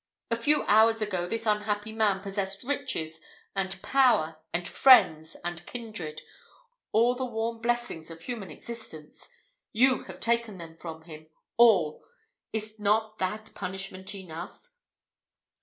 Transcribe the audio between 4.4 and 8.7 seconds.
and friends, and kindred all the warm blessings of human